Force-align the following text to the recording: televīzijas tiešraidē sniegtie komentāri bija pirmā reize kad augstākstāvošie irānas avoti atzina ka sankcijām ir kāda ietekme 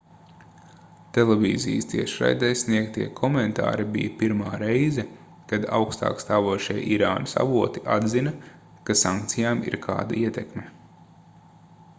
televīzijas 1.17 1.87
tiešraidē 1.91 2.49
sniegtie 2.61 3.05
komentāri 3.19 3.85
bija 3.97 4.15
pirmā 4.23 4.55
reize 4.63 5.05
kad 5.53 5.69
augstākstāvošie 5.81 6.79
irānas 6.97 7.39
avoti 7.45 7.85
atzina 7.99 8.35
ka 8.89 8.99
sankcijām 9.05 9.65
ir 9.73 9.81
kāda 9.89 10.21
ietekme 10.27 10.69